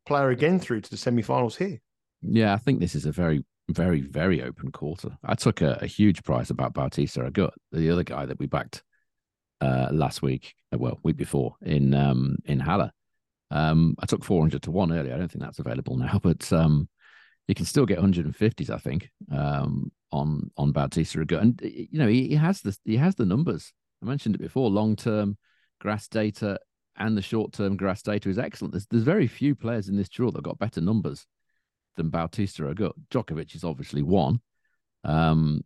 [0.05, 1.79] player again through to the semi-finals here.
[2.21, 5.17] Yeah, I think this is a very, very, very open quarter.
[5.23, 8.84] I took a, a huge price about Bautista Agut, the other guy that we backed
[9.62, 12.91] uh, last week, uh, well, week before in um, in Halle.
[13.51, 15.13] Um, I took 400 to one earlier.
[15.13, 16.89] I don't think that's available now, but um,
[17.47, 21.41] you can still get 150s, I think, um, on on Bautista Agut.
[21.41, 23.73] And you know, he, he has the he has the numbers.
[24.04, 24.69] I mentioned it before.
[24.69, 25.38] Long term
[25.80, 26.60] grass data
[26.97, 28.73] and the short term grass data is excellent.
[28.73, 31.25] There's there's very few players in this draw that got better numbers
[31.95, 32.93] than Bautista Agut.
[33.12, 34.41] Djokovic is obviously one.
[35.03, 35.62] Um,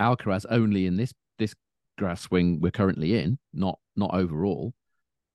[0.00, 1.54] Alcaraz only in this this
[1.98, 4.74] grass swing we're currently in, not not overall.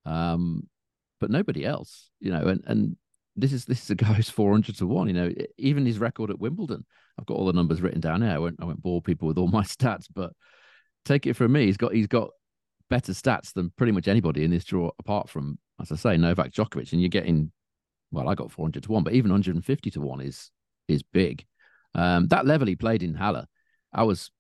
[0.06, 0.68] Um,
[1.20, 2.98] but nobody else, you know, and and
[3.36, 6.30] this is this is a guy who's 400 to 1 you know even his record
[6.30, 6.86] at wimbledon
[7.18, 9.38] i've got all the numbers written down here i won't i won't bore people with
[9.38, 10.34] all my stats but
[11.06, 12.30] take it from me he's got he's got
[12.90, 16.52] better stats than pretty much anybody in this draw apart from as i say novak
[16.52, 17.52] djokovic and you're getting
[18.12, 20.52] well i got 400 to 1 but even 150 to 1 is
[20.88, 21.46] is big
[21.94, 23.46] um, that level he played in halle
[23.94, 24.32] i was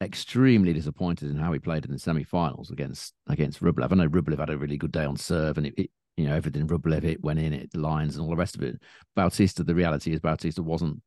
[0.00, 3.92] extremely disappointed in how he played in the semi-finals against against Rublev.
[3.92, 6.34] I know Rublev had a really good day on serve, and it, it you know,
[6.34, 8.80] everything Rublev it went in it, the lines and all the rest of it.
[9.14, 11.02] Bautista, the reality is Bautista wasn't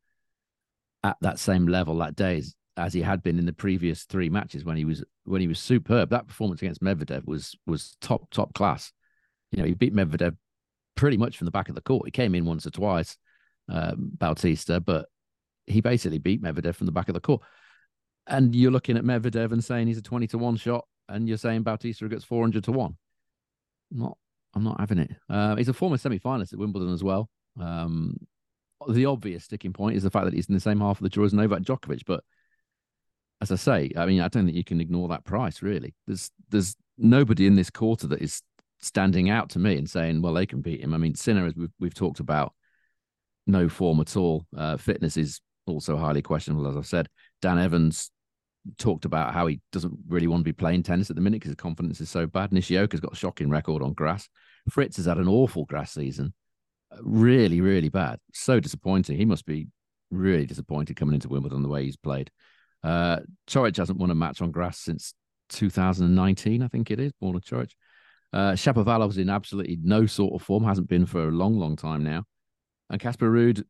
[1.03, 4.29] at that same level that day as, as he had been in the previous three
[4.29, 6.09] matches when he was when he was superb.
[6.09, 8.91] That performance against Medvedev was was top top class.
[9.51, 10.35] You know, he beat Medvedev
[10.99, 12.05] pretty much from the back of the court.
[12.05, 13.17] He came in once or twice,
[13.69, 15.07] um, Bautista, but
[15.65, 17.41] he basically beat Medvedev from the back of the court.
[18.27, 21.37] And you're looking at Medvedev and saying he's a 20 to 1 shot, and you're
[21.37, 22.97] saying Bautista gets 400 to 1.
[23.91, 24.17] Not
[24.53, 25.11] I'm not having it.
[25.29, 27.29] Uh, he's a former semi-finalist at Wimbledon as well.
[27.61, 28.17] Um,
[28.89, 31.09] the obvious sticking point is the fact that he's in the same half of the
[31.09, 32.01] draw as Novak Djokovic.
[32.05, 32.23] But
[33.41, 35.61] as I say, I mean, I don't think you can ignore that price.
[35.61, 38.41] Really, there's there's nobody in this quarter that is
[38.81, 40.93] standing out to me and saying, well, they can beat him.
[40.93, 42.53] I mean, Sinner, as we've we've talked about,
[43.47, 44.45] no form at all.
[44.55, 47.07] Uh, fitness is also highly questionable, as I've said.
[47.41, 48.11] Dan Evans
[48.77, 51.49] talked about how he doesn't really want to be playing tennis at the minute because
[51.49, 52.51] his confidence is so bad.
[52.51, 54.27] Nishioka's got a shocking record on grass.
[54.69, 56.33] Fritz has had an awful grass season,
[57.01, 58.19] really, really bad.
[58.33, 59.17] So disappointing.
[59.17, 59.67] He must be
[60.11, 62.29] really disappointed coming into Wimbledon the way he's played.
[62.83, 65.13] Uh, Coric hasn't won a match on grass since
[65.49, 67.11] 2019, I think it is.
[67.19, 67.71] born Borna Coric.
[68.31, 71.75] Uh, Shapovalov was in absolutely no sort of form, hasn't been for a long, long
[71.75, 72.25] time now.
[72.89, 73.63] And Casper Ruud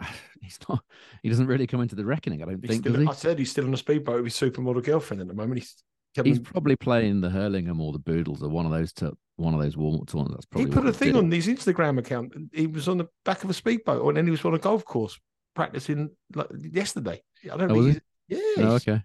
[0.40, 0.84] he's not.
[1.22, 2.42] He doesn't really come into the reckoning.
[2.42, 2.86] I don't he's think.
[2.86, 3.08] Still?
[3.08, 5.60] I said he's still on a speedboat with his supermodel girlfriend at the moment.
[5.60, 5.82] He's
[6.24, 9.60] he's probably playing the Hurlingham or the Boodles or one of those to one of
[9.60, 10.36] those warm up tournaments.
[10.36, 11.16] That's probably he put a thing did.
[11.16, 12.34] on his Instagram account.
[12.52, 14.84] He was on the back of a speedboat, and then he was on a golf
[14.84, 15.18] course
[15.54, 17.22] practicing like yesterday.
[17.44, 17.94] I don't oh, know.
[18.28, 18.38] Yeah.
[18.58, 19.02] Oh, okay.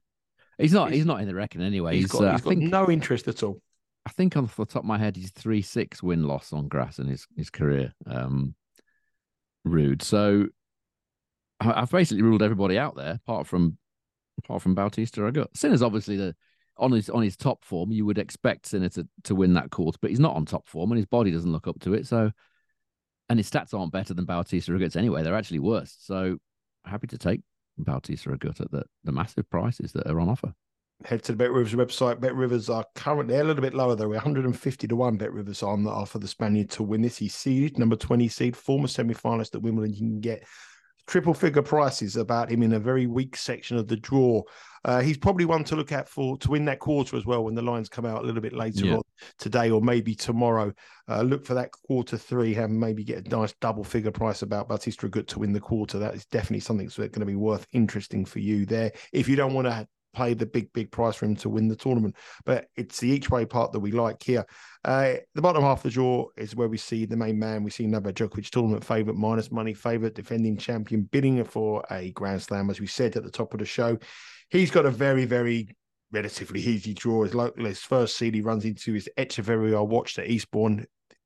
[0.58, 0.89] He's not.
[0.89, 1.95] He's, he's, not in the reckoning anyway.
[1.95, 3.62] He's, he's got, uh, he's got think, no interest at all.
[4.06, 7.00] I think off the top of my head, he's three six win loss on grass
[7.00, 7.94] in his his career.
[8.06, 8.56] Um,
[9.65, 10.02] Ruud.
[10.02, 10.48] So
[11.60, 13.78] I've basically ruled everybody out there, apart from
[14.38, 15.26] apart from Bautista.
[15.26, 16.36] I got Sinner's obviously the
[16.78, 17.91] on his on his top form.
[17.91, 20.91] You would expect Sinner to to win that course, but he's not on top form,
[20.91, 22.06] and his body doesn't look up to it.
[22.08, 22.32] So,
[23.30, 25.24] and his stats aren't better than Bautista Agut's anyway.
[25.24, 25.96] They're actually worse.
[26.00, 26.38] So,
[26.86, 27.41] happy to take
[27.78, 30.54] Bautista Agut at the the massive prices that are on offer.
[31.03, 32.21] Head to the Bet Rivers website.
[32.21, 34.08] Bet Rivers are currently a little bit lower though.
[34.08, 35.17] We're 150 to one.
[35.17, 37.17] Bet Rivers on that offer the Spaniard to win this.
[37.17, 39.93] He's seeded number 20 seed, former semi-finalist at Wimbledon.
[39.93, 40.45] You can get
[41.08, 44.41] triple figure prices about him in a very weak section of the draw.
[44.84, 47.55] Uh, he's probably one to look at for to win that quarter as well when
[47.55, 48.95] the lines come out a little bit later yeah.
[48.95, 49.01] on
[49.38, 50.71] today or maybe tomorrow.
[51.08, 54.67] Uh, look for that quarter three and maybe get a nice double figure price about
[54.67, 55.99] Bautista Agut to win the quarter.
[55.99, 58.91] That is definitely something that's going to be worth interesting for you there.
[59.12, 61.75] If you don't want to pay the big, big price for him to win the
[61.75, 62.15] tournament.
[62.45, 64.45] But it's the each way part that we like here.
[64.84, 67.63] Uh, the bottom half of the draw is where we see the main man.
[67.63, 72.41] We see Novak Djokovic, tournament favourite, minus money favourite, defending champion, bidding for a Grand
[72.41, 73.97] Slam, as we said at the top of the show.
[74.49, 75.75] He's got a very, very
[76.12, 77.23] relatively easy draw.
[77.23, 79.75] His, local, his first seed he runs into is Etcheverry.
[79.75, 80.86] I watched at Eastbourne,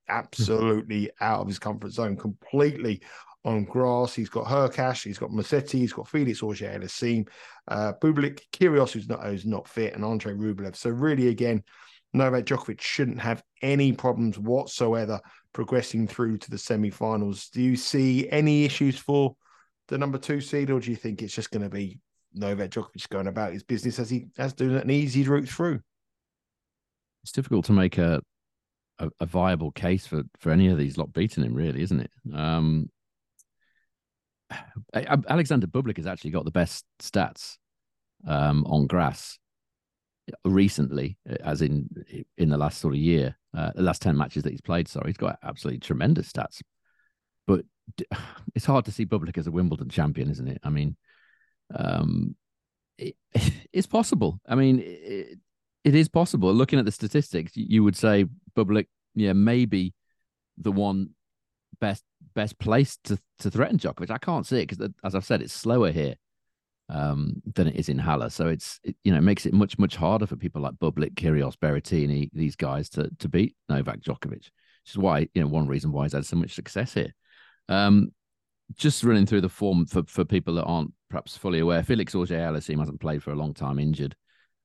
[0.09, 3.01] absolutely out of his comfort zone completely
[3.45, 4.13] on grass.
[4.13, 7.27] He's got Hurkacz, he's got Massetti, he's got Felix Auger-Aliassime,
[7.67, 10.75] uh, Bublik, Kyrgios, who's not, who's not fit, and Andrei Rublev.
[10.75, 11.63] So, really, again,
[12.13, 15.19] Novak Djokovic shouldn't have any problems whatsoever
[15.53, 17.49] progressing through to the semi finals.
[17.49, 19.35] Do you see any issues for
[19.87, 21.99] the number two seed, or do you think it's just going to be
[22.33, 25.79] Novak Djokovic going about his business as he has doing an easy route through?
[27.23, 28.21] It's difficult to make a,
[28.99, 32.11] a, a viable case for for any of these lot beating him, really, isn't it?
[32.33, 32.89] Um,
[34.93, 37.57] Alexander Bublik has actually got the best stats
[38.27, 39.37] um, on grass
[40.43, 41.87] recently, as in
[42.37, 44.87] in the last sort of year, uh, the last ten matches that he's played.
[44.87, 46.61] Sorry, he's got absolutely tremendous stats.
[47.47, 47.65] But
[48.55, 50.59] it's hard to see Bublik as a Wimbledon champion, isn't it?
[50.63, 50.95] I mean,
[51.75, 52.35] um,
[52.97, 53.15] it,
[53.73, 54.39] it's possible.
[54.47, 55.39] I mean, it,
[55.83, 56.53] it is possible.
[56.53, 59.93] Looking at the statistics, you would say Bublik, yeah, maybe
[60.57, 61.11] the one
[61.79, 62.03] best
[62.35, 64.09] best placed to to threaten Djokovic.
[64.09, 66.15] I can't see it because, as I've said, it's slower here
[66.89, 68.29] um, than it is in Halle.
[68.29, 71.57] So it's it, you know makes it much much harder for people like Bublik, Kyrgios,
[71.57, 74.49] Berrettini, these guys to to beat Novak Djokovic.
[74.83, 77.13] Which is why you know one reason why he's had so much success here.
[77.67, 78.11] Um,
[78.75, 82.79] just running through the form for for people that aren't perhaps fully aware, Felix Auger-Aliassime
[82.79, 84.15] hasn't played for a long time, injured.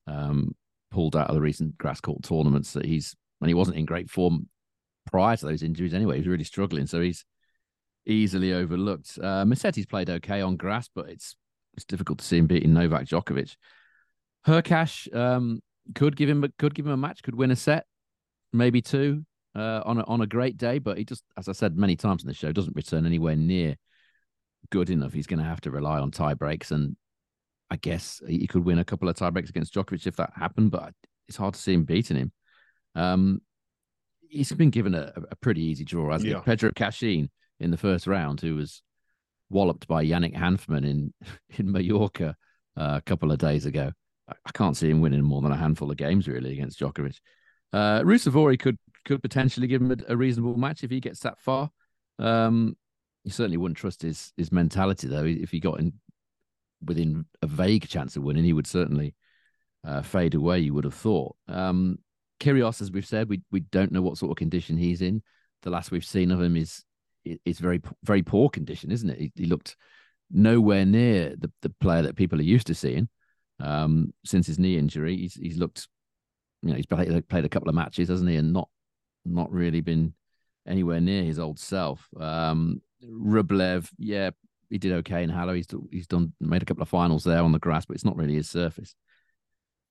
[0.06, 0.54] Um,
[0.90, 4.08] pulled out of the recent grass court tournaments that he's and he wasn't in great
[4.08, 4.48] form
[5.10, 6.14] prior to those injuries anyway.
[6.14, 7.24] He was really struggling, so he's
[8.06, 9.18] easily overlooked.
[9.20, 11.36] Uh, Musetti's played okay on grass, but it's
[11.74, 13.56] it's difficult to see him beating Novak Djokovic.
[14.46, 15.60] Hurkacz um,
[15.94, 17.86] could give him could give him a match, could win a set,
[18.52, 20.78] maybe two uh, on a, on a great day.
[20.78, 23.76] But he just, as I said many times in the show, doesn't return anywhere near
[24.70, 25.12] good enough.
[25.12, 26.96] He's going to have to rely on tie breaks, and
[27.70, 30.70] I guess he could win a couple of tie breaks against Djokovic if that happened.
[30.70, 30.92] But
[31.28, 32.32] it's hard to see him beating him.
[32.94, 33.40] Um,
[34.34, 36.38] he's been given a, a pretty easy draw, hasn't yeah.
[36.38, 36.44] he?
[36.44, 38.82] Pedro Cachin in the first round, who was
[39.50, 41.14] walloped by Yannick Hanfmann in
[41.58, 42.36] in Mallorca
[42.76, 43.92] uh, a couple of days ago.
[44.28, 47.18] I can't see him winning more than a handful of games really against Djokovic.
[47.72, 51.38] Uh, Ruusuvuori could could potentially give him a, a, reasonable match if he gets that
[51.38, 51.70] far.
[52.18, 52.74] Um,
[53.22, 55.24] you certainly wouldn't trust his his mentality though.
[55.24, 55.92] If he got in
[56.82, 59.14] within a vague chance of winning, he would certainly
[59.86, 60.60] uh, fade away.
[60.60, 61.36] You would have thought.
[61.48, 61.98] Um,
[62.44, 65.22] Kyrgios, as we've said, we we don't know what sort of condition he's in.
[65.62, 66.84] The last we've seen of him is
[67.44, 69.18] is very very poor condition, isn't it?
[69.18, 69.76] He, he looked
[70.30, 73.08] nowhere near the, the player that people are used to seeing
[73.60, 75.16] um, since his knee injury.
[75.16, 75.88] He's he's looked,
[76.62, 78.68] you know, he's played, played a couple of matches, hasn't he, and not
[79.24, 80.12] not really been
[80.66, 82.08] anywhere near his old self.
[82.18, 84.30] Um, Rublev, yeah,
[84.70, 85.54] he did okay in Halle.
[85.54, 88.16] He's he's done made a couple of finals there on the grass, but it's not
[88.16, 88.94] really his surface.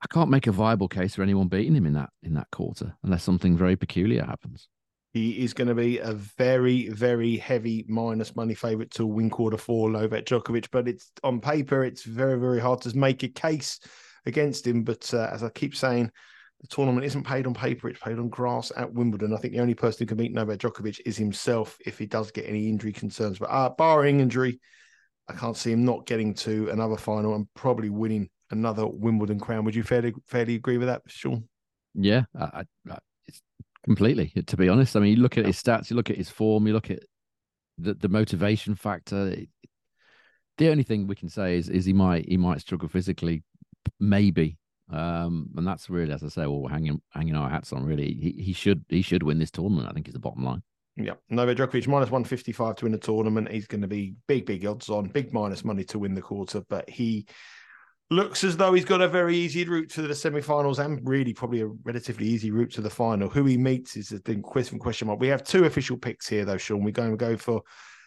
[0.04, 2.94] I can't make a viable case for anyone beating him in that in that quarter
[3.04, 4.68] unless something very peculiar happens.
[5.14, 9.58] He is going to be a very, very heavy minus money favourite to win quarter
[9.58, 10.70] four, Novak Djokovic.
[10.72, 13.80] But it's on paper, it's very, very hard to make a case
[14.26, 14.84] against him.
[14.84, 16.12] But uh, as I keep saying,
[16.60, 19.34] the tournament isn't paid on paper; it's paid on grass at Wimbledon.
[19.34, 22.32] I think the only person who can beat Novak Djokovic is himself if he does
[22.32, 23.38] get any injury concerns.
[23.38, 24.60] But uh, barring injury,
[25.30, 29.66] I can't see him not getting to another final and probably winning another Wimbledon crown.
[29.66, 31.48] Would you fairly fairly agree with that, Sean?
[31.94, 32.98] Yeah, I, I,
[33.84, 34.32] completely.
[34.48, 36.66] To be honest, I mean, you look at his stats, you look at his form,
[36.68, 37.04] you look at
[37.78, 39.36] the the motivation factor.
[40.58, 43.44] The only thing we can say is is he might he might struggle physically,
[44.00, 44.58] maybe,
[44.92, 47.84] um, and that's really, as I say, well, hanging hanging our hats on.
[47.84, 49.90] Really, he he should he should win this tournament.
[49.90, 50.62] I think is the bottom line.
[50.96, 53.52] Yeah, Novak Djokovic minus one fifty five to win the tournament.
[53.52, 56.62] He's going to be big big odds on, big minus money to win the quarter,
[56.70, 57.26] but he
[58.14, 61.62] looks as though he's got a very easy route to the semi-finals and really probably
[61.62, 63.30] a relatively easy route to the final.
[63.30, 65.20] Who he meets is the question question mark.
[65.20, 66.84] We have two official picks here though, Sean.
[66.84, 67.62] We're going to go for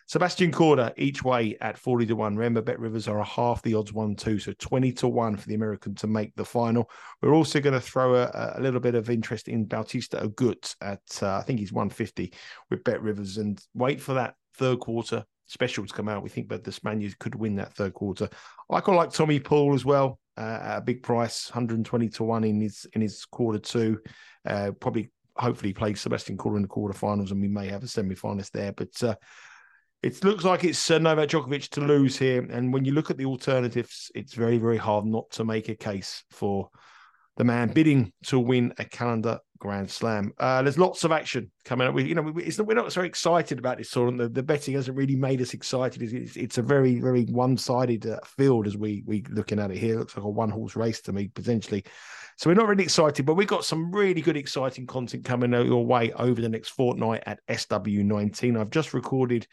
[0.09, 2.37] Sebastian Korda each way at 40 to 1.
[2.37, 4.39] Remember, Bet Rivers are a half the odds one, two.
[4.39, 6.89] So 20 to 1 for the American to make the final.
[7.21, 11.01] We're also going to throw a, a little bit of interest in Bautista Agut at,
[11.23, 12.33] uh, I think he's 150
[12.71, 16.23] with Bet Rivers and wait for that third quarter special to come out.
[16.23, 18.29] We think that the Spaniards could win that third quarter.
[18.71, 22.45] I quite like Tommy Paul as well uh, at a big price, 120 to one
[22.45, 24.01] in his in his quarter two.
[24.45, 28.51] Uh, probably, hopefully, play Sebastian Korda in the quarterfinals, and we may have a semi-finalist
[28.51, 28.73] there.
[28.73, 29.15] But uh,
[30.03, 32.43] it looks like it's uh, Novak Djokovic to lose here.
[32.43, 35.75] And when you look at the alternatives, it's very, very hard not to make a
[35.75, 36.69] case for
[37.37, 40.33] the man bidding to win a calendar Grand Slam.
[40.39, 41.95] Uh, there's lots of action coming up.
[41.95, 44.35] We, you know, we, we're not so excited about this tournament.
[44.35, 46.03] The, the betting hasn't really made us excited.
[46.03, 49.95] It's, it's a very, very one-sided uh, field as we we looking at it here.
[49.95, 51.85] It looks like a one-horse race to me potentially.
[52.39, 55.87] So we're not really excited, but we've got some really good, exciting content coming your
[55.87, 58.61] way over the next fortnight at SW19.
[58.61, 59.47] I've just recorded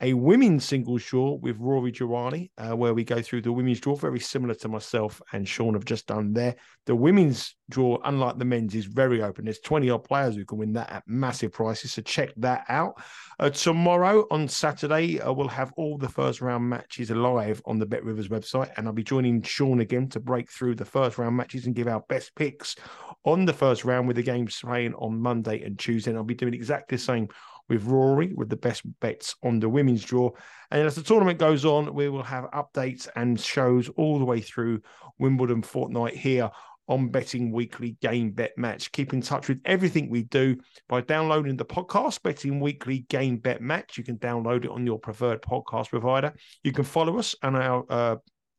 [0.00, 3.96] a women's singles draw with Rory Girani, uh, where we go through the women's draw,
[3.96, 6.54] very similar to myself and Sean have just done there.
[6.86, 9.44] The women's draw, unlike the men's, is very open.
[9.44, 11.92] There's 20 odd players who can win that at massive prices.
[11.92, 13.02] So check that out.
[13.40, 17.86] Uh, tomorrow on Saturday, uh, we'll have all the first round matches live on the
[17.86, 18.70] Bet Rivers website.
[18.76, 21.88] And I'll be joining Sean again to break through the first round matches and give
[21.88, 22.76] our best picks
[23.24, 26.12] on the first round with the games playing on Monday and Tuesday.
[26.12, 27.28] And I'll be doing exactly the same
[27.68, 30.30] with Rory with the best bets on the women's draw.
[30.70, 34.40] And as the tournament goes on, we will have updates and shows all the way
[34.40, 34.80] through
[35.18, 36.50] Wimbledon fortnight here
[36.88, 38.90] on Betting Weekly Game Bet Match.
[38.92, 40.56] Keep in touch with everything we do
[40.88, 43.98] by downloading the podcast, Betting Weekly Game Bet Match.
[43.98, 46.32] You can download it on your preferred podcast provider.
[46.64, 48.16] You can follow us on our uh,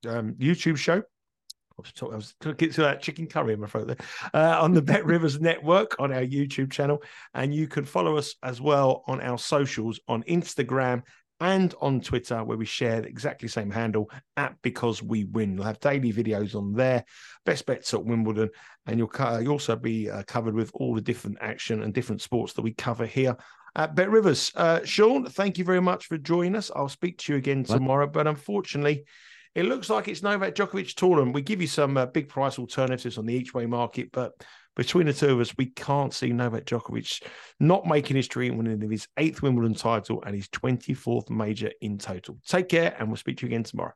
[0.07, 1.01] um, YouTube show.
[2.01, 3.97] I was to get to that chicken curry in my throat there.
[4.33, 7.03] Uh, on the Bet Rivers Network on our YouTube channel.
[7.33, 11.03] And you can follow us as well on our socials on Instagram
[11.41, 15.55] and on Twitter, where we share the exactly same handle at Because We Win.
[15.55, 17.05] You'll have daily videos on there,
[17.45, 18.49] best bets at Wimbledon,
[18.85, 19.11] and you'll,
[19.41, 22.73] you'll also be uh, covered with all the different action and different sports that we
[22.73, 23.37] cover here
[23.75, 24.51] at Bet Rivers.
[24.55, 26.71] Uh, Sean, thank you very much for joining us.
[26.75, 29.05] I'll speak to you again tomorrow, but unfortunately,
[29.55, 31.33] it looks like it's Novak Djokovic tournament.
[31.33, 34.33] We give you some uh, big price alternatives on the each way market, but
[34.75, 37.23] between the two of us, we can't see Novak Djokovic
[37.59, 42.37] not making history and winning his eighth Wimbledon title and his 24th major in total.
[42.47, 43.93] Take care, and we'll speak to you again tomorrow.